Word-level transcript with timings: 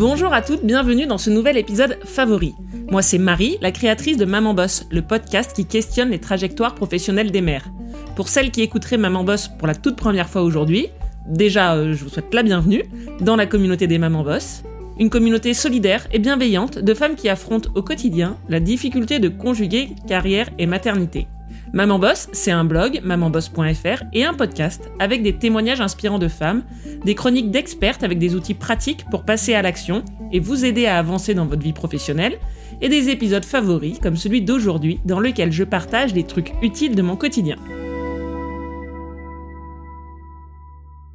Bonjour 0.00 0.32
à 0.32 0.40
toutes, 0.40 0.64
bienvenue 0.64 1.06
dans 1.06 1.18
ce 1.18 1.28
nouvel 1.28 1.58
épisode 1.58 1.98
favori. 2.06 2.54
Moi 2.90 3.02
c'est 3.02 3.18
Marie, 3.18 3.58
la 3.60 3.70
créatrice 3.70 4.16
de 4.16 4.24
Maman 4.24 4.54
Boss, 4.54 4.86
le 4.90 5.02
podcast 5.02 5.52
qui 5.54 5.66
questionne 5.66 6.08
les 6.08 6.18
trajectoires 6.18 6.74
professionnelles 6.74 7.30
des 7.30 7.42
mères. 7.42 7.68
Pour 8.16 8.28
celles 8.28 8.50
qui 8.50 8.62
écouteraient 8.62 8.96
Maman 8.96 9.24
Boss 9.24 9.48
pour 9.58 9.68
la 9.68 9.74
toute 9.74 9.96
première 9.96 10.30
fois 10.30 10.40
aujourd'hui, 10.40 10.86
déjà 11.26 11.74
euh, 11.74 11.92
je 11.92 12.02
vous 12.02 12.08
souhaite 12.08 12.32
la 12.32 12.42
bienvenue 12.42 12.84
dans 13.20 13.36
la 13.36 13.44
communauté 13.44 13.86
des 13.86 13.98
Maman 13.98 14.24
Boss. 14.24 14.62
Une 14.98 15.10
communauté 15.10 15.52
solidaire 15.52 16.06
et 16.14 16.18
bienveillante 16.18 16.78
de 16.78 16.94
femmes 16.94 17.14
qui 17.14 17.28
affrontent 17.28 17.68
au 17.74 17.82
quotidien 17.82 18.38
la 18.48 18.58
difficulté 18.58 19.18
de 19.18 19.28
conjuguer 19.28 19.90
carrière 20.08 20.48
et 20.58 20.64
maternité. 20.64 21.26
Maman 21.72 22.00
Boss, 22.00 22.28
c'est 22.32 22.50
un 22.50 22.64
blog, 22.64 23.00
mamanboss.fr, 23.04 24.02
et 24.12 24.24
un 24.24 24.34
podcast 24.34 24.90
avec 24.98 25.22
des 25.22 25.34
témoignages 25.34 25.80
inspirants 25.80 26.18
de 26.18 26.26
femmes, 26.26 26.64
des 27.04 27.14
chroniques 27.14 27.52
d'expertes 27.52 28.02
avec 28.02 28.18
des 28.18 28.34
outils 28.34 28.54
pratiques 28.54 29.04
pour 29.08 29.24
passer 29.24 29.54
à 29.54 29.62
l'action 29.62 30.04
et 30.32 30.40
vous 30.40 30.64
aider 30.64 30.86
à 30.86 30.98
avancer 30.98 31.32
dans 31.32 31.46
votre 31.46 31.62
vie 31.62 31.72
professionnelle, 31.72 32.40
et 32.80 32.88
des 32.88 33.08
épisodes 33.08 33.44
favoris 33.44 34.00
comme 34.00 34.16
celui 34.16 34.42
d'aujourd'hui 34.42 34.98
dans 35.04 35.20
lequel 35.20 35.52
je 35.52 35.62
partage 35.62 36.12
des 36.12 36.24
trucs 36.24 36.54
utiles 36.60 36.96
de 36.96 37.02
mon 37.02 37.14
quotidien. 37.14 37.56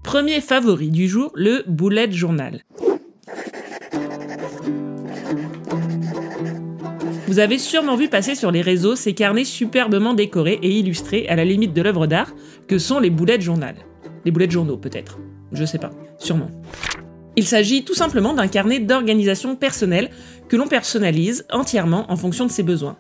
Premier 0.04 0.40
favori 0.40 0.90
du 0.90 1.10
jour, 1.10 1.32
le 1.36 1.66
bullet 1.68 2.12
journal. 2.12 2.62
Vous 7.36 7.42
avez 7.42 7.60
sûrement 7.60 7.98
vu 7.98 8.08
passer 8.08 8.34
sur 8.34 8.50
les 8.50 8.62
réseaux 8.62 8.96
ces 8.96 9.12
carnets 9.12 9.44
superbement 9.44 10.14
décorés 10.14 10.58
et 10.62 10.80
illustrés 10.80 11.28
à 11.28 11.36
la 11.36 11.44
limite 11.44 11.74
de 11.74 11.82
l'œuvre 11.82 12.08
d'art 12.08 12.34
que 12.66 12.80
sont 12.80 12.98
les 12.98 13.10
boulettes 13.10 13.42
journal. 13.42 13.76
Les 14.24 14.32
boulettes 14.32 14.52
journaux 14.52 14.78
peut-être. 14.78 15.20
Je 15.52 15.66
sais 15.66 15.78
pas. 15.78 15.90
Sûrement. 16.18 16.50
Il 17.36 17.46
s'agit 17.46 17.84
tout 17.84 17.94
simplement 17.94 18.34
d'un 18.34 18.48
carnet 18.48 18.80
d'organisation 18.80 19.58
personnelle 19.58 20.12
que 20.48 20.56
l'on 20.56 20.70
personnalise 20.70 21.46
entièrement 21.52 22.10
en 22.10 22.16
fonction 22.16 22.46
de 22.46 22.52
ses 22.52 22.64
besoins. 22.64 22.96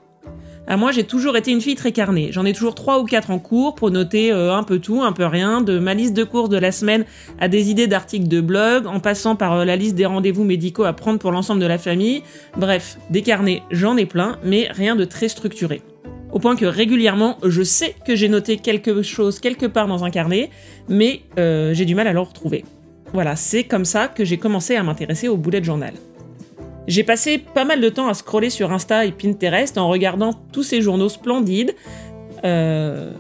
À 0.67 0.77
moi, 0.77 0.91
j'ai 0.91 1.03
toujours 1.03 1.37
été 1.37 1.51
une 1.51 1.61
fille 1.61 1.75
très 1.75 1.91
carnée. 1.91 2.29
J'en 2.31 2.43
ai 2.43 2.51
toujours 2.51 2.73
trois 2.73 2.99
ou 2.99 3.05
quatre 3.05 3.29
en 3.29 3.37
cours 3.37 3.75
pour 3.75 3.91
noter 3.91 4.31
euh, 4.31 4.55
un 4.55 4.63
peu 4.63 4.79
tout, 4.79 5.03
un 5.03 5.11
peu 5.11 5.25
rien, 5.25 5.61
de 5.61 5.77
ma 5.77 5.93
liste 5.93 6.15
de 6.15 6.23
courses 6.23 6.49
de 6.49 6.57
la 6.57 6.71
semaine 6.71 7.05
à 7.39 7.47
des 7.47 7.69
idées 7.69 7.85
d'articles 7.85 8.27
de 8.27 8.41
blog, 8.41 8.87
en 8.87 8.99
passant 8.99 9.35
par 9.35 9.53
euh, 9.53 9.65
la 9.65 9.75
liste 9.75 9.93
des 9.93 10.07
rendez-vous 10.07 10.43
médicaux 10.43 10.83
à 10.83 10.93
prendre 10.93 11.19
pour 11.19 11.31
l'ensemble 11.31 11.61
de 11.61 11.67
la 11.67 11.77
famille. 11.77 12.23
Bref, 12.57 12.97
des 13.11 13.21
carnets, 13.21 13.61
j'en 13.69 13.95
ai 13.95 14.07
plein, 14.07 14.39
mais 14.43 14.67
rien 14.71 14.95
de 14.95 15.05
très 15.05 15.27
structuré. 15.27 15.83
Au 16.31 16.39
point 16.39 16.55
que 16.55 16.65
régulièrement, 16.65 17.37
je 17.43 17.61
sais 17.61 17.95
que 18.05 18.15
j'ai 18.15 18.27
noté 18.27 18.57
quelque 18.57 19.03
chose 19.03 19.39
quelque 19.39 19.67
part 19.67 19.87
dans 19.87 20.03
un 20.03 20.09
carnet, 20.09 20.49
mais 20.89 21.21
euh, 21.37 21.75
j'ai 21.75 21.85
du 21.85 21.93
mal 21.93 22.07
à 22.07 22.13
le 22.13 22.19
retrouver. 22.19 22.65
Voilà, 23.13 23.35
c'est 23.35 23.65
comme 23.65 23.85
ça 23.85 24.07
que 24.07 24.25
j'ai 24.25 24.37
commencé 24.37 24.75
à 24.75 24.81
m'intéresser 24.81 25.27
au 25.27 25.37
bullet 25.37 25.63
journal. 25.63 25.93
J'ai 26.87 27.03
passé 27.03 27.39
pas 27.39 27.65
mal 27.65 27.81
de 27.81 27.89
temps 27.89 28.07
à 28.07 28.13
scroller 28.13 28.49
sur 28.49 28.71
Insta 28.71 29.05
et 29.05 29.11
Pinterest 29.11 29.77
en 29.77 29.87
regardant 29.87 30.33
tous 30.51 30.63
ces 30.63 30.81
journaux 30.81 31.09
splendides. 31.09 31.75
Euh, 32.43 33.11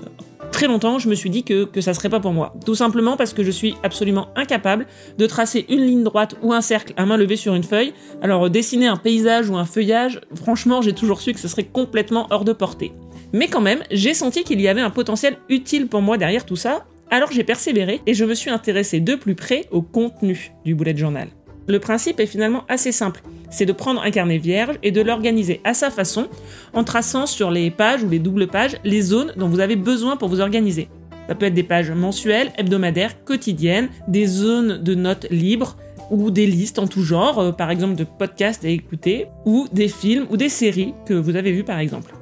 très 0.51 0.67
longtemps, 0.67 0.99
je 0.99 1.09
me 1.09 1.15
suis 1.15 1.31
dit 1.31 1.43
que, 1.43 1.65
que 1.65 1.81
ça 1.81 1.95
serait 1.95 2.09
pas 2.09 2.19
pour 2.19 2.31
moi. 2.31 2.53
Tout 2.63 2.75
simplement 2.75 3.17
parce 3.17 3.33
que 3.33 3.43
je 3.43 3.49
suis 3.49 3.75
absolument 3.81 4.27
incapable 4.35 4.85
de 5.17 5.25
tracer 5.25 5.65
une 5.67 5.81
ligne 5.81 6.03
droite 6.03 6.35
ou 6.43 6.53
un 6.53 6.61
cercle 6.61 6.93
à 6.95 7.05
main 7.05 7.17
levée 7.17 7.37
sur 7.37 7.55
une 7.55 7.63
feuille. 7.63 7.93
Alors 8.21 8.49
dessiner 8.49 8.87
un 8.87 8.97
paysage 8.97 9.49
ou 9.49 9.57
un 9.57 9.65
feuillage, 9.65 10.21
franchement, 10.35 10.81
j'ai 10.81 10.93
toujours 10.93 11.19
su 11.19 11.33
que 11.33 11.39
ce 11.39 11.47
serait 11.47 11.63
complètement 11.63 12.27
hors 12.29 12.45
de 12.45 12.53
portée. 12.53 12.91
Mais 13.33 13.47
quand 13.47 13.61
même, 13.61 13.81
j'ai 13.89 14.13
senti 14.13 14.43
qu'il 14.43 14.61
y 14.61 14.67
avait 14.67 14.81
un 14.81 14.91
potentiel 14.91 15.37
utile 15.49 15.87
pour 15.87 16.01
moi 16.01 16.17
derrière 16.17 16.45
tout 16.45 16.55
ça, 16.55 16.85
alors 17.09 17.31
j'ai 17.31 17.43
persévéré 17.43 18.01
et 18.05 18.13
je 18.13 18.25
me 18.25 18.33
suis 18.33 18.49
intéressé 18.49 18.99
de 18.99 19.15
plus 19.15 19.35
près 19.35 19.65
au 19.71 19.81
contenu 19.81 20.51
du 20.63 20.75
bullet 20.75 20.95
journal. 20.95 21.29
Le 21.67 21.79
principe 21.79 22.19
est 22.19 22.27
finalement 22.27 22.63
assez 22.67 22.91
simple, 22.91 23.21
c'est 23.49 23.65
de 23.65 23.71
prendre 23.71 24.01
un 24.01 24.11
carnet 24.11 24.37
vierge 24.37 24.77
et 24.83 24.91
de 24.91 25.01
l'organiser 25.01 25.61
à 25.63 25.73
sa 25.73 25.89
façon 25.89 26.27
en 26.73 26.83
traçant 26.83 27.25
sur 27.25 27.49
les 27.49 27.71
pages 27.71 28.03
ou 28.03 28.09
les 28.09 28.19
doubles 28.19 28.47
pages 28.47 28.77
les 28.83 29.01
zones 29.01 29.33
dont 29.35 29.47
vous 29.47 29.59
avez 29.59 29.75
besoin 29.75 30.15
pour 30.17 30.29
vous 30.29 30.41
organiser. 30.41 30.89
Ça 31.27 31.33
peut 31.33 31.47
être 31.47 31.55
des 31.55 31.63
pages 31.63 31.89
mensuelles, 31.89 32.51
hebdomadaires, 32.57 33.23
quotidiennes, 33.23 33.89
des 34.07 34.27
zones 34.27 34.77
de 34.83 34.93
notes 34.93 35.25
libres 35.31 35.75
ou 36.11 36.29
des 36.29 36.45
listes 36.45 36.77
en 36.77 36.85
tout 36.85 37.01
genre, 37.01 37.39
euh, 37.39 37.51
par 37.51 37.71
exemple 37.71 37.95
de 37.95 38.03
podcasts 38.03 38.63
à 38.63 38.69
écouter, 38.69 39.25
ou 39.45 39.67
des 39.73 39.87
films 39.87 40.27
ou 40.29 40.37
des 40.37 40.49
séries 40.49 40.93
que 41.07 41.15
vous 41.15 41.35
avez 41.35 41.51
vues 41.51 41.63
par 41.63 41.79
exemple. 41.79 42.13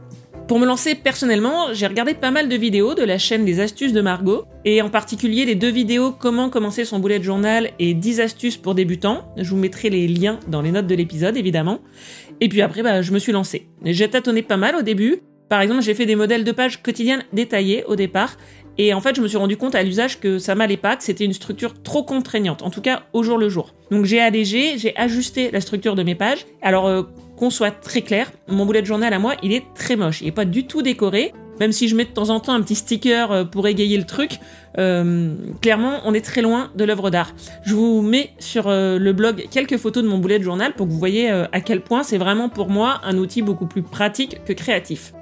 Pour 0.47 0.59
me 0.59 0.65
lancer 0.65 0.93
personnellement, 0.93 1.73
j'ai 1.73 1.87
regardé 1.87 2.13
pas 2.13 2.29
mal 2.29 2.49
de 2.49 2.55
vidéos 2.55 2.95
de 2.95 3.03
la 3.03 3.17
chaîne 3.17 3.45
des 3.45 3.61
astuces 3.61 3.93
de 3.93 4.01
Margot, 4.01 4.43
et 4.65 4.81
en 4.81 4.89
particulier 4.89 5.45
les 5.45 5.55
deux 5.55 5.71
vidéos 5.71 6.11
Comment 6.11 6.49
commencer 6.49 6.83
son 6.83 6.99
bullet 6.99 7.23
journal 7.23 7.71
et 7.79 7.93
10 7.93 8.19
astuces 8.19 8.57
pour 8.57 8.75
débutants. 8.75 9.23
Je 9.37 9.49
vous 9.49 9.55
mettrai 9.55 9.89
les 9.89 10.05
liens 10.07 10.39
dans 10.49 10.61
les 10.61 10.71
notes 10.71 10.87
de 10.87 10.95
l'épisode 10.95 11.37
évidemment. 11.37 11.79
Et 12.41 12.49
puis 12.49 12.61
après, 12.61 12.83
bah, 12.83 13.01
je 13.01 13.13
me 13.13 13.19
suis 13.19 13.31
lancée. 13.31 13.69
J'ai 13.85 14.09
tâtonné 14.09 14.41
pas 14.41 14.57
mal 14.57 14.75
au 14.75 14.81
début. 14.81 15.21
Par 15.47 15.61
exemple, 15.61 15.81
j'ai 15.81 15.93
fait 15.93 16.05
des 16.05 16.15
modèles 16.15 16.43
de 16.43 16.51
pages 16.51 16.81
quotidiennes 16.83 17.23
détaillés 17.31 17.85
au 17.85 17.95
départ, 17.95 18.37
et 18.77 18.93
en 18.93 19.01
fait, 19.01 19.15
je 19.15 19.21
me 19.21 19.27
suis 19.27 19.37
rendu 19.37 19.55
compte 19.55 19.75
à 19.75 19.83
l'usage 19.83 20.19
que 20.19 20.39
ça 20.39 20.55
m'allait 20.55 20.77
pas, 20.77 20.95
que 20.95 21.03
c'était 21.03 21.25
une 21.25 21.33
structure 21.33 21.81
trop 21.83 22.03
contraignante, 22.03 22.63
en 22.63 22.71
tout 22.71 22.81
cas 22.81 23.03
au 23.13 23.21
jour 23.21 23.37
le 23.37 23.49
jour. 23.49 23.75
Donc 23.91 24.05
j'ai 24.05 24.19
allégé, 24.19 24.77
j'ai 24.77 24.95
ajusté 24.97 25.51
la 25.51 25.61
structure 25.61 25.95
de 25.95 26.01
mes 26.01 26.15
pages. 26.15 26.45
Alors 26.61 26.87
euh, 26.87 27.03
qu'on 27.43 27.49
soit 27.49 27.71
très 27.71 28.01
clair, 28.01 28.31
mon 28.47 28.65
bullet 28.65 28.85
journal 28.85 29.13
à 29.13 29.19
moi, 29.19 29.35
il 29.43 29.51
est 29.51 29.65
très 29.75 29.97
moche. 29.97 30.21
Il 30.21 30.27
est 30.27 30.31
pas 30.31 30.45
du 30.45 30.65
tout 30.65 30.81
décoré. 30.81 31.33
Même 31.59 31.73
si 31.73 31.89
je 31.89 31.95
mets 31.95 32.05
de 32.05 32.09
temps 32.09 32.29
en 32.29 32.39
temps 32.39 32.53
un 32.53 32.61
petit 32.61 32.73
sticker 32.73 33.31
euh, 33.31 33.43
pour 33.43 33.67
égayer 33.67 33.97
le 33.97 34.05
truc, 34.05 34.39
euh, 34.79 35.35
clairement, 35.61 35.99
on 36.05 36.13
est 36.13 36.23
très 36.25 36.41
loin 36.41 36.71
de 36.75 36.83
l'œuvre 36.85 37.09
d'art. 37.09 37.33
Je 37.63 37.75
vous 37.75 38.01
mets 38.01 38.31
sur 38.39 38.69
euh, 38.69 38.97
le 38.97 39.13
blog 39.13 39.45
quelques 39.51 39.77
photos 39.77 40.03
de 40.03 40.07
mon 40.07 40.19
bullet 40.19 40.41
journal 40.41 40.73
pour 40.73 40.87
que 40.87 40.91
vous 40.91 40.97
voyez 40.97 41.29
à 41.29 41.61
quel 41.61 41.81
point 41.81 42.01
c'est 42.01 42.17
vraiment 42.17 42.47
pour 42.49 42.69
moi 42.69 43.01
un 43.03 43.17
outil 43.17 43.41
beaucoup 43.41 43.67
plus 43.67 43.83
pratique 43.83 44.43
que 44.45 44.53
créatif. 44.53 45.13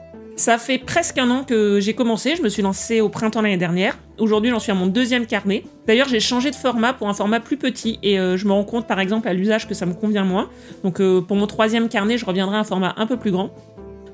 Ça 0.42 0.58
fait 0.58 0.80
presque 0.80 1.20
un 1.20 1.30
an 1.30 1.44
que 1.44 1.80
j'ai 1.80 1.94
commencé, 1.94 2.36
je 2.36 2.42
me 2.42 2.50
suis 2.50 2.64
lancée 2.64 3.00
au 3.00 3.10
printemps 3.10 3.44
l'année 3.44 3.58
dernière. 3.58 4.00
Aujourd'hui, 4.18 4.50
j'en 4.50 4.58
suis 4.58 4.72
à 4.72 4.74
mon 4.74 4.88
deuxième 4.88 5.28
carnet. 5.28 5.64
D'ailleurs, 5.86 6.10
j'ai 6.10 6.20
changé 6.20 6.50
de 6.50 6.56
format 6.56 6.94
pour 6.94 7.08
un 7.10 7.14
format 7.14 7.40
plus 7.40 7.58
petit 7.58 8.00
et 8.02 8.20
euh, 8.20 8.38
je 8.38 8.48
me 8.48 8.52
rends 8.52 8.64
compte 8.64 8.88
par 8.88 9.00
exemple 9.00 9.28
à 9.28 9.34
l'usage 9.34 9.68
que 9.68 9.76
ça 9.76 9.86
me 9.86 9.94
convient 9.94 10.24
moins. 10.24 10.50
Donc 10.84 11.00
euh, 11.00 11.22
pour 11.22 11.38
mon 11.38 11.46
troisième 11.46 11.90
carnet, 11.90 12.18
je 12.18 12.26
reviendrai 12.26 12.58
à 12.58 12.62
un 12.62 12.64
format 12.64 12.96
un 12.98 13.06
peu 13.06 13.18
plus 13.18 13.30
grand. 13.30 13.54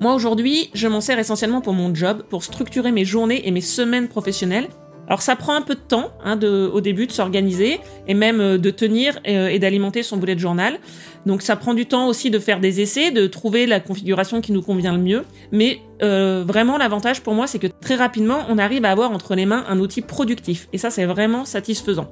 Moi 0.01 0.13
aujourd'hui, 0.13 0.69
je 0.73 0.89
m'en 0.89 0.99
sers 0.99 1.17
essentiellement 1.17 1.61
pour 1.61 1.71
mon 1.71 1.95
job, 1.95 2.23
pour 2.29 2.43
structurer 2.43 2.91
mes 2.91 3.05
journées 3.05 3.47
et 3.47 3.51
mes 3.51 3.61
semaines 3.61 4.09
professionnelles 4.09 4.67
alors 5.07 5.21
ça 5.21 5.35
prend 5.35 5.53
un 5.53 5.61
peu 5.61 5.75
de 5.75 5.79
temps 5.79 6.11
hein, 6.23 6.35
de, 6.35 6.69
au 6.71 6.81
début 6.81 7.07
de 7.07 7.11
s'organiser 7.11 7.79
et 8.07 8.13
même 8.13 8.41
euh, 8.41 8.57
de 8.57 8.69
tenir 8.69 9.19
euh, 9.27 9.47
et, 9.47 9.57
d'alimenter 9.57 10.03
son 10.03 10.17
bullet 10.17 10.37
journal. 10.37 10.79
Donc 11.27 11.41
ça 11.41 11.57
prend 11.57 11.73
du 11.73 11.85
temps 11.85 12.07
aussi 12.07 12.31
de 12.31 12.39
faire 12.39 12.61
des 12.61 12.79
essais, 12.79 13.11
de 13.11 13.27
trouver 13.27 13.65
la 13.65 13.81
configuration 13.81 14.39
qui 14.39 14.53
nous 14.53 14.61
convient 14.61 14.93
le 14.93 15.03
mieux. 15.03 15.25
Mais 15.51 15.81
euh, 16.01 16.43
vraiment 16.47 16.77
l'avantage 16.77 17.21
pour 17.21 17.33
moi 17.33 17.47
c'est 17.47 17.57
que 17.57 17.67
très 17.67 17.95
rapidement 17.95 18.45
on 18.49 18.59
arrive 18.59 18.85
à 18.85 18.91
avoir 18.91 19.11
entre 19.11 19.33
les 19.33 19.47
mains 19.47 19.65
un 19.67 19.79
outil 19.79 20.01
productif 20.01 20.67
et 20.71 20.77
ça 20.77 20.89
c'est 20.89 21.05
vraiment 21.05 21.43
satisfaisant. 21.43 22.09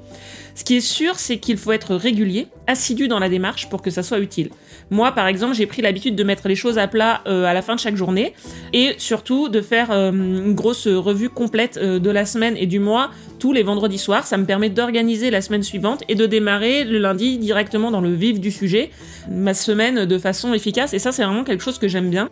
Ce 0.56 0.64
qui 0.64 0.78
est 0.78 0.82
sûr 0.82 1.18
c'est 1.18 1.38
qu'il 1.38 1.58
faut 1.58 1.72
être 1.72 1.96
régulier, 1.96 2.48
assidu 2.68 3.08
dans 3.08 3.20
la 3.20 3.30
démarche 3.30 3.70
pour 3.70 3.82
que 3.82 3.92
ça 3.92 4.02
soit 4.04 4.20
utile. 4.20 4.50
Moi 4.90 5.12
par 5.12 5.28
exemple 5.28 5.54
j'ai 5.54 5.68
pris 5.68 5.82
l'habitude 5.82 6.16
de 6.16 6.24
mettre 6.24 6.48
les 6.48 6.56
choses 6.56 6.78
à 6.78 6.88
plat 6.88 7.22
à 7.26 7.54
la 7.54 7.62
fin 7.62 7.76
de 7.76 7.80
chaque 7.80 7.96
journée 7.96 8.34
et 8.74 8.96
surtout 8.98 9.50
de 9.50 9.62
faire 9.62 9.92
une 9.92 10.56
grosse 10.56 10.88
revue 10.88 11.30
complète 11.30 11.78
de 11.78 12.10
la 12.10 12.26
semaine 12.26 12.58
et 12.58 12.66
du 12.66 12.80
moi 12.80 13.12
les 13.54 13.64
vendredis 13.64 13.98
soirs. 13.98 14.28
Ça 14.28 14.38
me 14.38 14.46
permet 14.46 14.70
d'organiser 14.70 15.30
la 15.30 15.42
semaine 15.42 15.64
suivante 15.64 16.04
et 16.08 16.16
de 16.16 16.26
démarrer 16.26 16.84
le 16.84 17.00
lundi 17.00 17.38
directement 17.38 17.92
dans 17.92 18.02
le 18.02 18.14
vif 18.14 18.40
du 18.40 18.52
sujet, 18.52 18.92
ma 19.30 19.54
semaine 19.54 20.06
de 20.06 20.18
façon 20.18 20.54
efficace. 20.54 20.94
Et 20.94 21.00
ça, 21.00 21.12
c'est 21.12 21.24
vraiment 21.24 21.44
quelque 21.44 21.64
chose 21.64 21.80
que 21.80 21.88
j'aime 21.88 22.10
bien. 22.10 22.30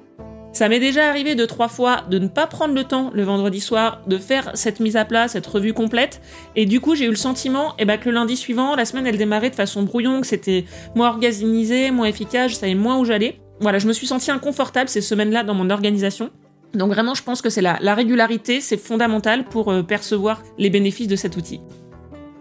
Ça 0.53 0.69
m'est 0.69 0.79
déjà 0.79 1.09
arrivé 1.09 1.33
deux, 1.33 1.47
trois 1.47 1.67
fois 1.67 2.03
de 2.11 2.19
ne 2.19 2.27
pas 2.27 2.45
prendre 2.45 2.75
le 2.75 2.83
temps 2.83 3.09
le 3.11 3.23
vendredi 3.23 3.59
soir 3.59 4.01
de 4.05 4.19
faire 4.19 4.51
cette 4.53 4.79
mise 4.79 4.95
à 4.95 5.03
plat, 5.03 5.27
cette 5.27 5.47
revue 5.47 5.73
complète. 5.73 6.21
Et 6.55 6.67
du 6.67 6.79
coup, 6.79 6.93
j'ai 6.93 7.05
eu 7.05 7.09
le 7.09 7.15
sentiment 7.15 7.73
eh 7.79 7.85
ben, 7.85 7.97
que 7.97 8.07
le 8.07 8.13
lundi 8.13 8.37
suivant, 8.37 8.75
la 8.75 8.85
semaine, 8.85 9.07
elle 9.07 9.17
démarrait 9.17 9.49
de 9.49 9.55
façon 9.55 9.81
brouillon, 9.81 10.21
que 10.21 10.27
c'était 10.27 10.65
moins 10.93 11.09
organisé, 11.09 11.89
moins 11.89 12.05
efficace, 12.05 12.51
je 12.51 12.55
savais 12.57 12.75
moins 12.75 12.99
où 12.99 13.05
j'allais. 13.05 13.39
Voilà, 13.61 13.79
je 13.79 13.87
me 13.87 13.93
suis 13.93 14.05
sentie 14.05 14.29
inconfortable 14.29 14.89
ces 14.89 15.01
semaines-là 15.01 15.43
dans 15.43 15.55
mon 15.55 15.71
organisation. 15.71 16.29
Donc 16.73 16.91
vraiment, 16.91 17.13
je 17.13 17.23
pense 17.23 17.41
que 17.41 17.49
c'est 17.49 17.61
la, 17.61 17.77
la 17.81 17.93
régularité, 17.93 18.59
c'est 18.59 18.77
fondamental 18.77 19.45
pour 19.45 19.71
euh, 19.71 19.83
percevoir 19.83 20.41
les 20.57 20.69
bénéfices 20.69 21.07
de 21.07 21.15
cet 21.15 21.37
outil. 21.37 21.61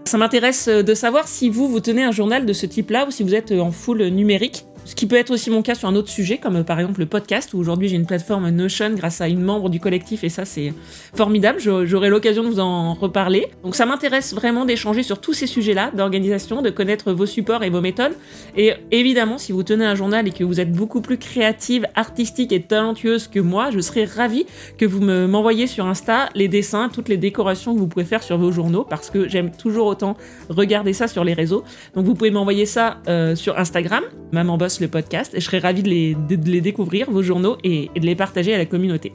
Ça 0.05 0.19
m'intéresse 0.19 0.69
euh, 0.69 0.82
de 0.82 0.94
savoir 0.94 1.29
si 1.29 1.50
vous, 1.50 1.69
vous 1.69 1.81
tenez 1.81 2.02
un 2.02 2.12
journal 2.12 2.46
de 2.46 2.52
ce 2.52 2.67
type-là 2.67 3.06
ou 3.06 3.11
si 3.11 3.23
vous 3.23 3.34
êtes 3.34 3.52
euh, 3.52 3.61
en 3.61 3.70
full 3.70 4.02
numérique. 4.08 4.64
Ce 4.84 4.96
qui 4.96 5.06
peut 5.06 5.17
être 5.17 5.31
aussi 5.31 5.49
mon 5.49 5.62
cas 5.62 5.76
sur 5.76 5.88
un 5.88 5.94
autre 5.94 6.08
sujet, 6.08 6.38
comme 6.38 6.56
euh, 6.56 6.64
par 6.64 6.81
exemple 6.81 6.99
le 6.99 7.06
podcast, 7.06 7.55
où 7.55 7.58
aujourd'hui 7.58 7.88
j'ai 7.88 7.94
une 7.94 8.06
plateforme 8.06 8.50
Notion 8.50 8.90
grâce 8.94 9.20
à 9.20 9.29
une 9.29 9.40
membre 9.40 9.69
du 9.69 9.79
collectif, 9.79 10.25
et 10.25 10.29
ça 10.29 10.44
c'est 10.44 10.75
formidable, 11.14 11.61
j'aurai 11.61 12.08
l'occasion 12.08 12.43
de 12.43 12.49
vous 12.49 12.58
en 12.58 12.94
reparler. 12.94 13.46
Donc 13.62 13.76
ça 13.76 13.87
m'intéresse 13.87 14.34
vraiment 14.34 14.64
d'échanger 14.64 15.05
sur 15.05 15.20
tous 15.20 15.34
ces 15.34 15.46
sujets-là, 15.46 15.93
d'organisation, 15.96 16.62
de 16.62 16.70
connaître 16.70 17.12
vos 17.12 17.26
supports 17.26 17.62
et 17.62 17.70
vos 17.70 17.81
méthodes. 17.81 18.12
Et 18.56 18.73
évidemment, 18.90 19.38
si 19.38 19.52
vous 19.52 19.62
tenez 19.62 19.84
un 19.84 19.94
journal 19.94 20.26
et 20.26 20.32
que 20.32 20.43
vous 20.43 20.58
êtes 20.58 20.73
beaucoup 20.73 21.00
plus 21.00 21.19
créative, 21.19 21.87
artistique 21.94 22.52
et 22.52 22.62
talentueuse 22.62 23.28
que 23.28 23.38
moi, 23.38 23.70
je 23.70 23.78
serais 23.78 24.05
ravie 24.05 24.46
que 24.78 24.85
vous 24.85 25.00
m'envoyiez 25.00 25.69
sur 25.69 25.87
Insta 25.87 26.28
les 26.35 26.49
dessins, 26.49 26.88
toutes 26.88 27.08
les 27.08 27.19
décorations 27.19 27.73
que 27.73 27.78
vous 27.78 27.87
pouvez 27.87 28.05
faire 28.05 28.23
sur 28.23 28.37
vos 28.37 28.50
journaux, 28.50 28.85
parce 28.88 29.11
que 29.11 29.28
j'aime 29.28 29.52
toujours 29.52 29.87
autant 29.87 30.17
regarder 30.49 30.93
ça 30.93 31.06
sur 31.06 31.23
les 31.23 31.35
réseaux. 31.35 31.62
Donc 31.94 32.05
vous 32.05 32.14
pouvez 32.14 32.32
m'envoyer 32.32 32.67
ça 32.67 32.99
euh, 33.06 33.37
sur 33.37 33.58
Instagram, 33.58 34.02
Maman 34.32 34.58
Boss 34.58 34.71
le 34.80 34.88
podcast 34.88 35.34
et 35.34 35.40
je 35.40 35.44
serais 35.44 35.58
ravie 35.58 35.82
de 35.82 35.88
les, 35.88 36.60
découvrir, 36.60 37.10
vos 37.10 37.22
journaux, 37.22 37.56
et, 37.64 37.90
de 37.94 38.06
les 38.06 38.14
partager 38.14 38.54
à 38.54 38.58
la 38.58 38.66
communauté. 38.66 39.12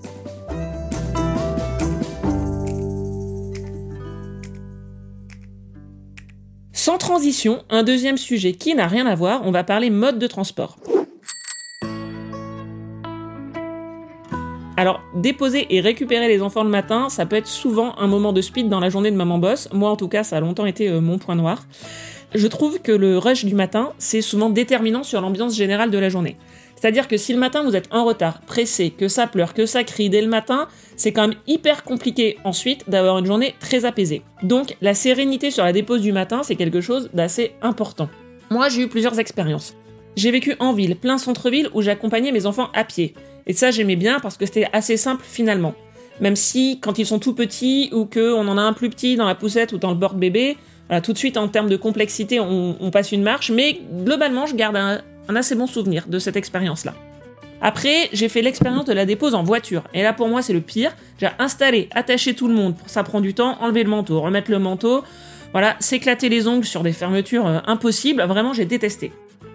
Sans 6.73 6.97
transition, 6.97 7.63
un 7.69 7.83
deuxième 7.83 8.17
sujet 8.17 8.53
qui 8.53 8.75
n'a 8.75 8.87
rien 8.87 9.05
à 9.05 9.15
voir, 9.15 9.41
on 9.43 9.51
va 9.51 9.63
parler 9.63 9.89
mode 9.89 10.19
de 10.19 10.27
transport. 10.27 10.77
Alors, 14.79 15.01
déposer 15.15 15.65
et 15.71 15.81
récupérer 15.81 16.27
les 16.27 16.43
enfants 16.43 16.63
le 16.63 16.69
matin, 16.69 17.09
ça 17.09 17.25
peut 17.25 17.35
être 17.35 17.47
souvent 17.47 17.97
un 17.97 18.05
moment 18.05 18.31
de 18.31 18.41
speed 18.41 18.69
dans 18.69 18.79
la 18.79 18.89
journée 18.91 19.09
de 19.09 19.15
maman 19.15 19.39
boss. 19.39 19.69
Moi, 19.73 19.89
en 19.89 19.95
tout 19.95 20.07
cas, 20.07 20.23
ça 20.23 20.37
a 20.37 20.39
longtemps 20.39 20.67
été 20.67 20.87
euh, 20.87 21.01
mon 21.01 21.17
point 21.17 21.33
noir. 21.33 21.63
Je 22.35 22.47
trouve 22.47 22.81
que 22.81 22.91
le 22.91 23.17
rush 23.17 23.45
du 23.45 23.55
matin, 23.55 23.93
c'est 23.99 24.21
souvent 24.21 24.49
déterminant 24.49 25.03
sur 25.03 25.21
l'ambiance 25.21 25.55
générale 25.55 25.91
de 25.91 25.97
la 25.97 26.09
journée. 26.09 26.35
C'est-à-dire 26.75 27.07
que 27.07 27.17
si 27.17 27.33
le 27.33 27.39
matin 27.39 27.63
vous 27.63 27.75
êtes 27.75 27.87
en 27.91 28.03
retard, 28.03 28.41
pressé, 28.41 28.91
que 28.91 29.07
ça 29.07 29.27
pleure, 29.27 29.53
que 29.53 29.65
ça 29.65 29.83
crie 29.83 30.09
dès 30.09 30.21
le 30.21 30.27
matin, 30.27 30.67
c'est 30.97 31.11
quand 31.13 31.27
même 31.27 31.37
hyper 31.47 31.83
compliqué 31.83 32.37
ensuite 32.43 32.89
d'avoir 32.89 33.17
une 33.17 33.25
journée 33.25 33.55
très 33.59 33.85
apaisée. 33.85 34.21
Donc 34.43 34.75
la 34.81 34.93
sérénité 34.93 35.51
sur 35.51 35.63
la 35.63 35.73
dépose 35.73 36.01
du 36.01 36.11
matin, 36.11 36.41
c'est 36.43 36.55
quelque 36.55 36.81
chose 36.81 37.09
d'assez 37.13 37.53
important. 37.61 38.09
Moi, 38.49 38.69
j'ai 38.69 38.83
eu 38.83 38.87
plusieurs 38.87 39.19
expériences. 39.19 39.75
J'ai 40.15 40.31
vécu 40.31 40.55
en 40.59 40.73
ville, 40.73 40.95
plein 40.95 41.17
centre-ville, 41.17 41.69
où 41.73 41.81
j'accompagnais 41.81 42.31
mes 42.31 42.45
enfants 42.45 42.69
à 42.73 42.83
pied. 42.83 43.13
Et 43.45 43.53
ça, 43.53 43.71
j'aimais 43.71 43.95
bien 43.95 44.19
parce 44.19 44.37
que 44.37 44.45
c'était 44.45 44.67
assez 44.73 44.97
simple 44.97 45.23
finalement. 45.25 45.75
Même 46.19 46.35
si, 46.35 46.79
quand 46.81 46.97
ils 46.99 47.05
sont 47.05 47.19
tout 47.19 47.33
petits, 47.33 47.89
ou 47.93 48.05
qu'on 48.05 48.47
en 48.47 48.57
a 48.57 48.61
un 48.61 48.73
plus 48.73 48.89
petit 48.89 49.15
dans 49.15 49.27
la 49.27 49.35
poussette 49.35 49.73
ou 49.73 49.77
dans 49.77 49.91
le 49.91 49.95
bord 49.95 50.15
bébé, 50.15 50.57
tout 51.03 51.13
de 51.13 51.17
suite, 51.17 51.37
en 51.37 51.47
termes 51.47 51.69
de 51.69 51.75
complexité, 51.75 52.39
on, 52.39 52.91
passe 52.91 53.11
une 53.11 53.23
marche, 53.23 53.51
mais 53.51 53.79
globalement, 54.03 54.45
je 54.45 54.55
garde 54.55 54.75
un, 54.75 55.01
assez 55.35 55.55
bon 55.55 55.67
souvenir 55.67 56.05
de 56.07 56.19
cette 56.19 56.35
expérience-là. 56.35 56.93
Après, 57.61 58.09
j'ai 58.13 58.29
fait 58.29 58.41
l'expérience 58.41 58.85
de 58.85 58.93
la 58.93 59.05
dépose 59.05 59.33
en 59.33 59.43
voiture. 59.43 59.83
Et 59.93 60.03
là, 60.03 60.13
pour 60.13 60.27
moi, 60.27 60.41
c'est 60.41 60.53
le 60.53 60.61
pire. 60.61 60.95
J'ai 61.19 61.29
installé, 61.39 61.89
attaché 61.93 62.35
tout 62.35 62.47
le 62.47 62.53
monde. 62.53 62.75
Ça 62.85 63.03
prend 63.03 63.19
du 63.19 63.33
temps. 63.33 63.57
Enlever 63.61 63.83
le 63.83 63.89
manteau, 63.89 64.21
remettre 64.21 64.51
le 64.51 64.59
manteau. 64.59 65.03
Voilà, 65.53 65.75
s'éclater 65.79 66.29
les 66.29 66.47
ongles 66.47 66.65
sur 66.65 66.83
des 66.83 66.91
fermetures 66.91 67.47
euh, 67.47 67.59
impossibles. 67.65 68.21
Vraiment, 68.23 68.53
j'ai 68.53 68.65
détesté. 68.65 69.11